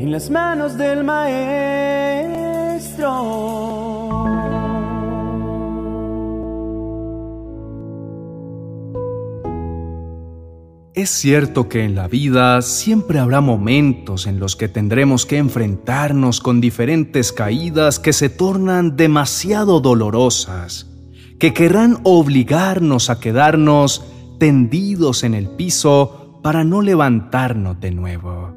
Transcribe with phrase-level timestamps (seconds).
[0.00, 1.50] en las manos del Maestro.
[10.94, 16.40] Es cierto que en la vida siempre habrá momentos en los que tendremos que enfrentarnos
[16.40, 20.86] con diferentes caídas que se tornan demasiado dolorosas,
[21.38, 24.02] que querrán obligarnos a quedarnos
[24.38, 28.49] tendidos en el piso para no levantarnos de nuevo.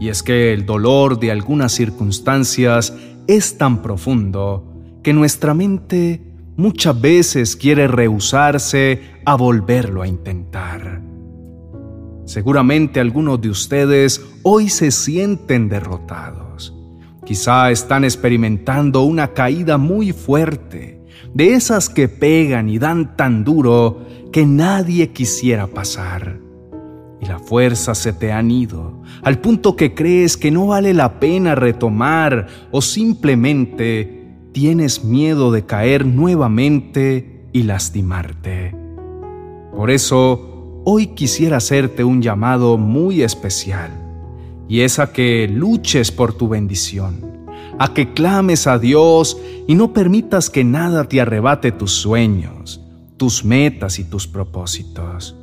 [0.00, 2.94] Y es que el dolor de algunas circunstancias
[3.26, 4.64] es tan profundo
[5.02, 6.22] que nuestra mente
[6.56, 11.02] muchas veces quiere rehusarse a volverlo a intentar.
[12.24, 16.74] Seguramente algunos de ustedes hoy se sienten derrotados.
[17.24, 21.00] Quizá están experimentando una caída muy fuerte,
[21.34, 26.47] de esas que pegan y dan tan duro que nadie quisiera pasar.
[27.20, 31.18] Y la fuerza se te han ido, al punto que crees que no vale la
[31.18, 34.18] pena retomar o simplemente
[34.52, 38.74] tienes miedo de caer nuevamente y lastimarte.
[39.74, 43.90] Por eso, hoy quisiera hacerte un llamado muy especial,
[44.68, 47.46] y es a que luches por tu bendición,
[47.78, 52.80] a que clames a Dios y no permitas que nada te arrebate tus sueños,
[53.16, 55.37] tus metas y tus propósitos.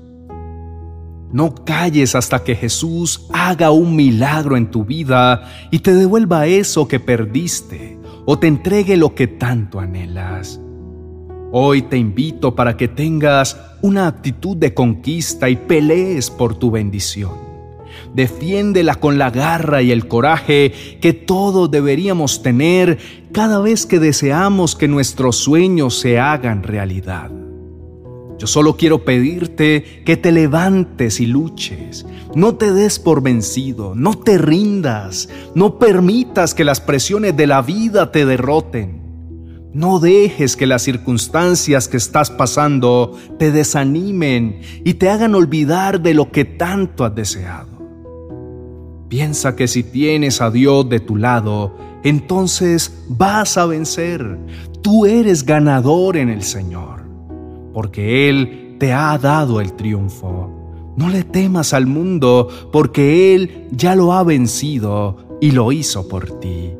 [1.31, 6.87] No calles hasta que Jesús haga un milagro en tu vida y te devuelva eso
[6.87, 10.59] que perdiste o te entregue lo que tanto anhelas.
[11.51, 17.45] Hoy te invito para que tengas una actitud de conquista y pelees por tu bendición.
[18.13, 22.97] Defiéndela con la garra y el coraje que todos deberíamos tener
[23.31, 27.31] cada vez que deseamos que nuestros sueños se hagan realidad.
[28.37, 32.05] Yo solo quiero pedirte que te levantes y luches.
[32.35, 37.61] No te des por vencido, no te rindas, no permitas que las presiones de la
[37.61, 39.05] vida te derroten.
[39.73, 46.13] No dejes que las circunstancias que estás pasando te desanimen y te hagan olvidar de
[46.13, 47.75] lo que tanto has deseado.
[49.09, 54.37] Piensa que si tienes a Dios de tu lado, entonces vas a vencer.
[54.81, 57.04] Tú eres ganador en el Señor,
[57.75, 60.49] porque Él te ha dado el triunfo.
[60.95, 66.39] No le temas al mundo, porque Él ya lo ha vencido y lo hizo por
[66.39, 66.71] ti.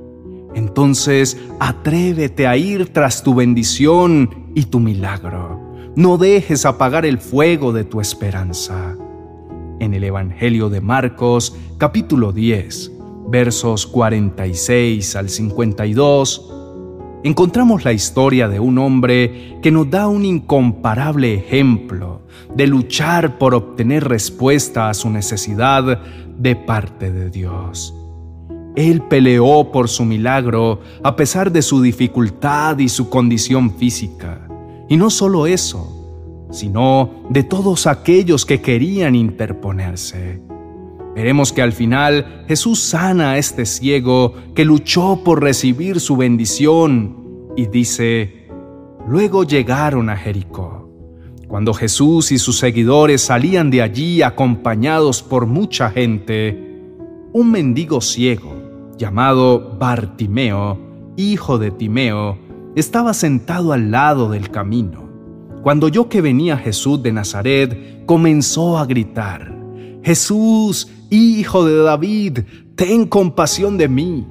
[0.56, 5.60] Entonces atrévete a ir tras tu bendición y tu milagro.
[5.98, 8.96] No dejes apagar el fuego de tu esperanza.
[9.82, 12.94] En el Evangelio de Marcos, capítulo 10,
[13.28, 16.54] versos 46 al 52,
[17.26, 22.22] encontramos la historia de un hombre que nos da un incomparable ejemplo
[22.56, 26.00] de luchar por obtener respuesta a su necesidad
[26.38, 27.96] de parte de Dios.
[28.76, 34.48] Él peleó por su milagro a pesar de su dificultad y su condición física.
[34.88, 40.44] Y no solo eso, sino de todos aquellos que querían interponerse.
[41.16, 47.54] Veremos que al final Jesús sana a este ciego que luchó por recibir su bendición
[47.56, 48.50] y dice,
[49.08, 50.92] luego llegaron a Jericó.
[51.48, 56.84] Cuando Jesús y sus seguidores salían de allí acompañados por mucha gente,
[57.32, 58.54] un mendigo ciego
[58.98, 60.78] llamado Bartimeo,
[61.16, 62.38] hijo de Timeo,
[62.76, 65.08] estaba sentado al lado del camino.
[65.64, 69.55] Cuando oyó que venía Jesús de Nazaret, comenzó a gritar,
[70.06, 72.40] Jesús, hijo de David,
[72.76, 74.28] ten compasión de mí.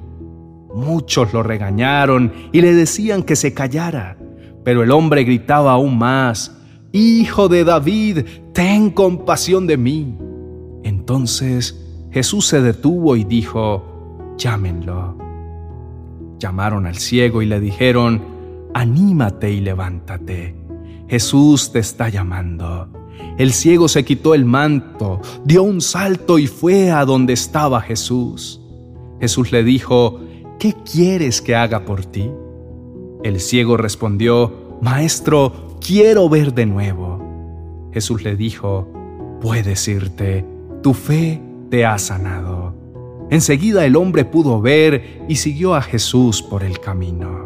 [0.73, 4.17] Muchos lo regañaron y le decían que se callara,
[4.63, 6.55] pero el hombre gritaba aún más,
[6.93, 8.19] Hijo de David,
[8.53, 10.17] ten compasión de mí.
[10.85, 15.17] Entonces Jesús se detuvo y dijo, llámenlo.
[16.39, 18.21] Llamaron al ciego y le dijeron,
[18.73, 20.55] anímate y levántate.
[21.09, 22.87] Jesús te está llamando.
[23.37, 28.61] El ciego se quitó el manto, dio un salto y fue a donde estaba Jesús.
[29.19, 30.19] Jesús le dijo,
[30.59, 32.31] ¿qué quieres que haga por ti?
[33.23, 37.89] El ciego respondió, Maestro, quiero ver de nuevo.
[37.93, 38.87] Jesús le dijo,
[39.41, 40.45] puedes irte,
[40.81, 42.73] tu fe te ha sanado.
[43.29, 47.44] Enseguida el hombre pudo ver y siguió a Jesús por el camino.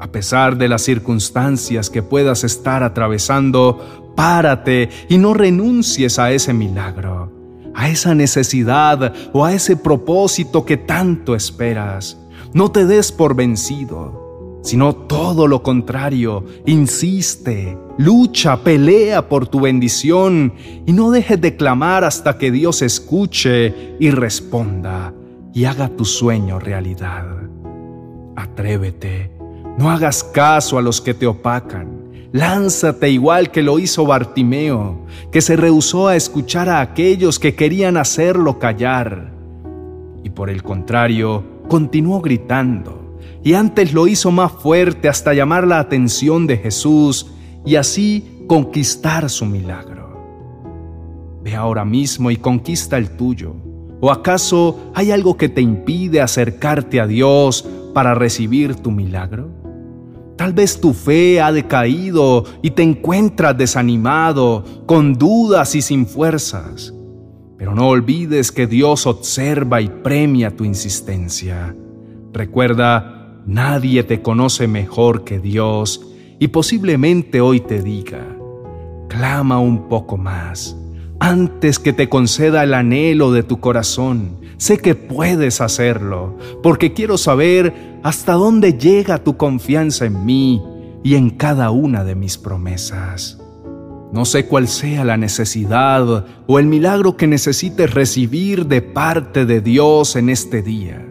[0.00, 6.54] A pesar de las circunstancias que puedas estar atravesando, párate y no renuncies a ese
[6.54, 7.30] milagro,
[7.74, 12.18] a esa necesidad o a ese propósito que tanto esperas.
[12.54, 14.28] No te des por vencido.
[14.62, 16.44] sino todo lo contrario.
[16.66, 20.52] Insiste, lucha, pelea por tu bendición
[20.86, 25.14] y no dejes de clamar hasta que Dios escuche y responda
[25.54, 27.24] y haga tu sueño realidad.
[28.36, 29.39] Atrévete,
[29.80, 31.88] no hagas caso a los que te opacan.
[32.32, 37.96] Lánzate igual que lo hizo Bartimeo, que se rehusó a escuchar a aquellos que querían
[37.96, 39.32] hacerlo callar.
[40.22, 45.78] Y por el contrario, continuó gritando, y antes lo hizo más fuerte hasta llamar la
[45.78, 47.32] atención de Jesús
[47.64, 51.40] y así conquistar su milagro.
[51.42, 53.54] Ve ahora mismo y conquista el tuyo.
[54.02, 59.59] ¿O acaso hay algo que te impide acercarte a Dios para recibir tu milagro?
[60.40, 66.94] Tal vez tu fe ha decaído y te encuentras desanimado, con dudas y sin fuerzas.
[67.58, 71.76] Pero no olvides que Dios observa y premia tu insistencia.
[72.32, 76.08] Recuerda, nadie te conoce mejor que Dios
[76.38, 78.26] y posiblemente hoy te diga,
[79.10, 80.74] clama un poco más
[81.20, 84.38] antes que te conceda el anhelo de tu corazón.
[84.56, 90.62] Sé que puedes hacerlo, porque quiero saber hasta dónde llega tu confianza en mí
[91.04, 93.38] y en cada una de mis promesas.
[94.12, 99.60] No sé cuál sea la necesidad o el milagro que necesites recibir de parte de
[99.60, 101.06] Dios en este día,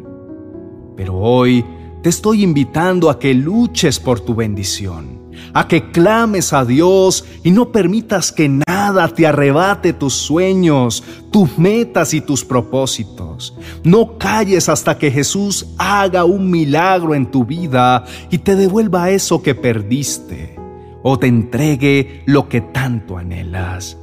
[0.98, 1.64] pero hoy
[2.04, 5.20] te estoy invitando a que luches por tu bendición
[5.54, 8.50] a que clames a Dios y no permitas que
[8.90, 13.56] nada te arrebate tus sueños, tus metas y tus propósitos.
[13.84, 19.44] No calles hasta que Jesús haga un milagro en tu vida y te devuelva eso
[19.44, 20.56] que perdiste
[21.04, 23.96] o te entregue lo que tanto anhelas.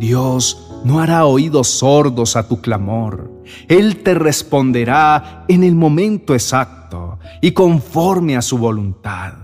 [0.00, 3.30] Dios no hará oídos sordos a tu clamor.
[3.68, 9.34] Él te responderá en el momento exacto y conforme a su voluntad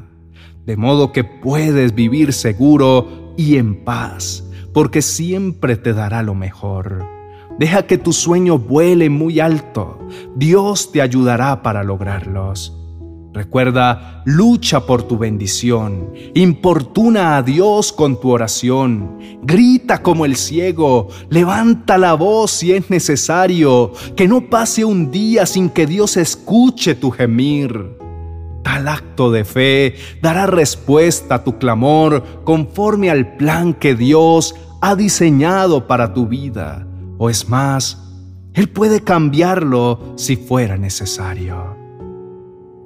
[0.69, 4.47] de modo que puedes vivir seguro y en paz,
[4.78, 7.04] porque siempre te dará lo mejor.
[7.58, 9.98] Deja que tu sueño vuele muy alto,
[10.36, 12.78] Dios te ayudará para lograrlos.
[13.34, 21.08] Recuerda, lucha por tu bendición, importuna a Dios con tu oración, grita como el ciego,
[21.28, 26.94] levanta la voz si es necesario, que no pase un día sin que Dios escuche
[26.94, 27.98] tu gemir.
[28.62, 34.94] Tal acto de fe dará respuesta a tu clamor conforme al plan que Dios ha
[34.94, 36.86] diseñado para tu vida.
[37.19, 37.98] O es más,
[38.54, 41.76] Él puede cambiarlo si fuera necesario.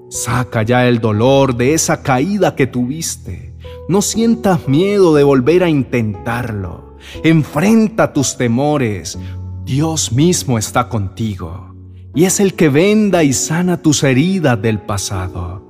[0.08, 3.54] Saca ya el dolor de esa caída que tuviste.
[3.88, 6.96] No sientas miedo de volver a intentarlo.
[7.24, 9.18] Enfrenta tus temores.
[9.64, 11.72] Dios mismo está contigo
[12.14, 15.62] y es el que venda y sana tus heridas del pasado.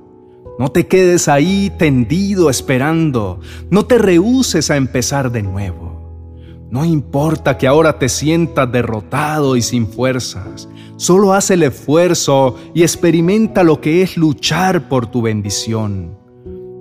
[0.59, 3.39] No te quedes ahí tendido esperando,
[3.69, 5.92] no te rehuses a empezar de nuevo.
[6.73, 10.67] No importa que ahora te sientas derrotado y sin fuerzas,
[10.97, 16.17] solo haz el esfuerzo y experimenta lo que es luchar por tu bendición.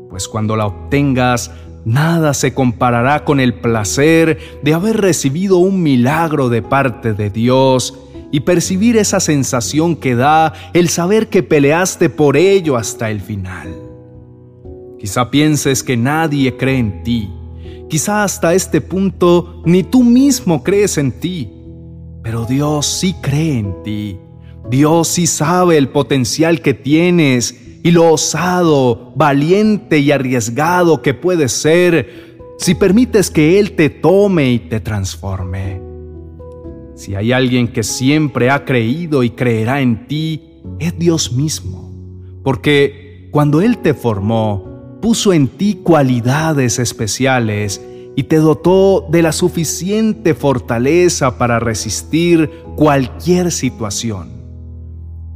[0.09, 1.51] Pues cuando la obtengas,
[1.85, 7.93] nada se comparará con el placer de haber recibido un milagro de parte de Dios
[8.31, 13.69] y percibir esa sensación que da el saber que peleaste por ello hasta el final.
[14.99, 17.31] Quizá pienses que nadie cree en ti,
[17.93, 21.53] quizá hasta este punto ni tú mismo crees en ti,
[22.23, 24.19] pero Dios sí cree en ti.
[24.71, 31.53] Dios sí sabe el potencial que tienes y lo osado, valiente y arriesgado que puedes
[31.53, 35.83] ser si permites que Él te tome y te transforme.
[36.95, 41.93] Si hay alguien que siempre ha creído y creerá en ti, es Dios mismo.
[42.43, 44.72] Porque cuando Él te formó,
[45.03, 47.83] puso en ti cualidades especiales
[48.17, 54.31] y te dotó de la suficiente fortaleza para resistir cualquier situación.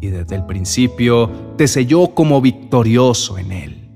[0.00, 3.90] Y desde el principio te selló como victorioso en Él.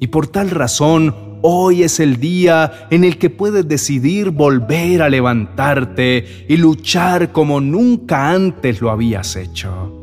[0.00, 5.08] Y por tal razón Hoy es el día en el que puedes decidir volver a
[5.08, 9.99] levantarte y luchar como nunca antes lo habías hecho.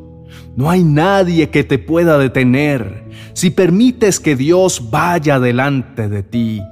[0.57, 6.63] No hay nadie que te pueda detener si permites que Dios vaya delante de ti.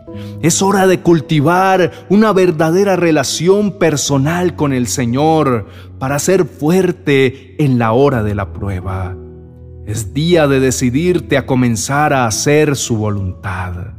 [0.42, 5.68] Es hora de cultivar una verdadera relación personal con el Señor
[6.00, 9.16] para ser fuerte en la hora de la prueba.
[9.86, 13.94] Es día de decidirte a comenzar a hacer su voluntad.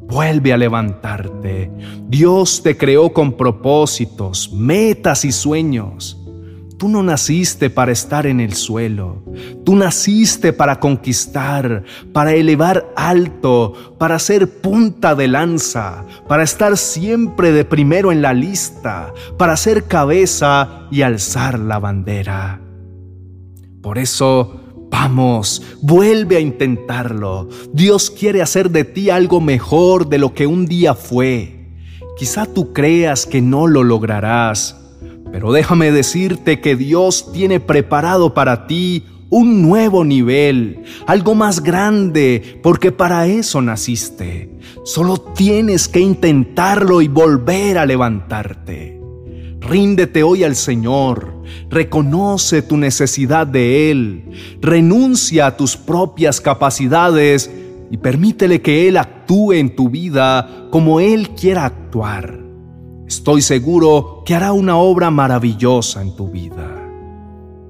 [0.00, 1.70] Vuelve a levantarte.
[2.08, 6.23] Dios te creó con propósitos, metas y sueños.
[6.84, 9.22] Tú no naciste para estar en el suelo.
[9.64, 17.52] Tú naciste para conquistar, para elevar alto, para ser punta de lanza, para estar siempre
[17.52, 22.60] de primero en la lista, para ser cabeza y alzar la bandera.
[23.80, 24.60] Por eso,
[24.90, 27.48] vamos, vuelve a intentarlo.
[27.72, 31.70] Dios quiere hacer de ti algo mejor de lo que un día fue.
[32.18, 34.83] Quizá tú creas que no lo lograrás
[35.34, 42.60] pero déjame decirte que Dios tiene preparado para ti un nuevo nivel, algo más grande,
[42.62, 44.56] porque para eso naciste.
[44.84, 49.00] Solo tienes que intentarlo y volver a levantarte.
[49.60, 57.50] Ríndete hoy al Señor, reconoce tu necesidad de Él, renuncia a tus propias capacidades
[57.90, 62.43] y permítele que Él actúe en tu vida como Él quiera actuar.
[63.06, 66.80] Estoy seguro que hará una obra maravillosa en tu vida.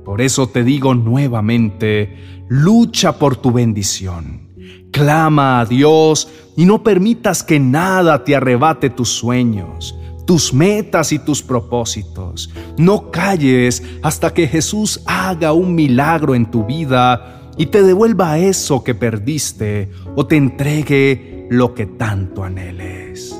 [0.04, 4.50] Por eso te digo nuevamente, lucha por tu bendición.
[4.92, 11.18] Clama a Dios y no permitas que nada te arrebate tus sueños, tus metas y
[11.18, 12.50] tus propósitos.
[12.78, 18.84] No calles hasta que Jesús haga un milagro en tu vida y te devuelva eso
[18.84, 23.33] que perdiste o te entregue lo que tanto anheles.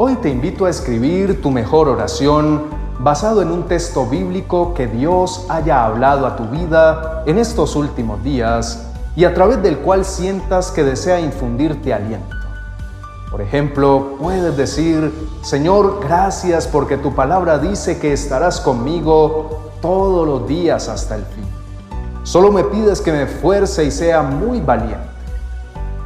[0.00, 2.66] Hoy te invito a escribir tu mejor oración
[3.00, 8.22] basado en un texto bíblico que Dios haya hablado a tu vida en estos últimos
[8.22, 8.86] días
[9.16, 12.36] y a través del cual sientas que desea infundirte aliento.
[13.28, 15.12] Por ejemplo, puedes decir,
[15.42, 21.44] Señor, gracias porque tu palabra dice que estarás conmigo todos los días hasta el fin.
[22.22, 25.08] Solo me pides que me esfuerce y sea muy valiente.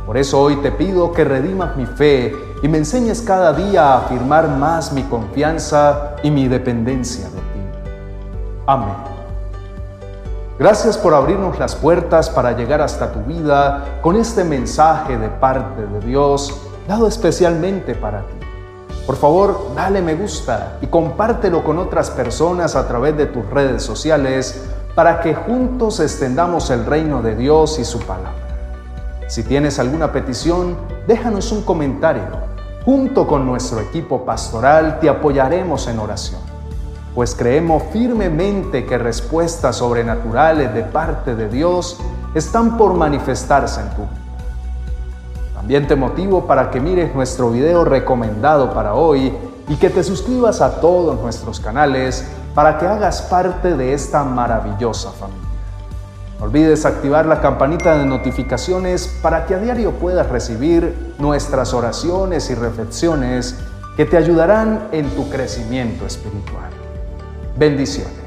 [0.06, 3.98] Por eso hoy te pido que redimas mi fe y me enseñes cada día a
[3.98, 7.90] afirmar más mi confianza y mi dependencia de ti.
[8.66, 8.94] Amén.
[10.58, 15.84] Gracias por abrirnos las puertas para llegar hasta tu vida con este mensaje de parte
[15.86, 16.54] de Dios
[16.86, 18.34] dado especialmente para ti.
[19.06, 23.82] Por favor, dale me gusta y compártelo con otras personas a través de tus redes
[23.82, 24.62] sociales
[24.94, 28.30] para que juntos extendamos el reino de Dios y su palabra.
[29.26, 30.76] Si tienes alguna petición,
[31.08, 32.41] déjanos un comentario
[32.84, 36.40] Junto con nuestro equipo pastoral te apoyaremos en oración,
[37.14, 41.98] pues creemos firmemente que respuestas sobrenaturales de parte de Dios
[42.34, 44.22] están por manifestarse en tu vida.
[45.54, 49.32] También te motivo para que mires nuestro video recomendado para hoy
[49.68, 55.12] y que te suscribas a todos nuestros canales para que hagas parte de esta maravillosa
[55.12, 55.41] familia.
[56.42, 62.50] No olvides activar la campanita de notificaciones para que a diario puedas recibir nuestras oraciones
[62.50, 63.54] y reflexiones
[63.96, 66.72] que te ayudarán en tu crecimiento espiritual.
[67.56, 68.21] Bendiciones.